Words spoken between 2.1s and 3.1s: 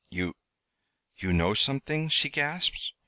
gasped.